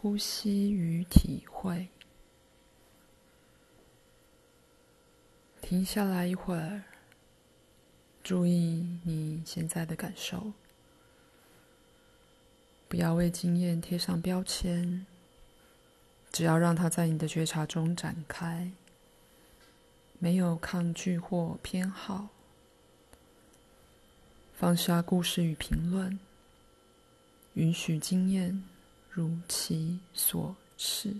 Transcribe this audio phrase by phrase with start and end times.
[0.00, 1.88] 呼吸与体会。
[5.60, 6.84] 停下来一会儿，
[8.22, 10.52] 注意你现在的感受，
[12.88, 15.04] 不要为经验贴上标签，
[16.30, 18.70] 只要让它在你的觉察中展开，
[20.20, 22.28] 没有抗拒或偏好，
[24.56, 26.20] 放下故事与评论，
[27.54, 28.62] 允许经验
[29.18, 31.16] 如其所示。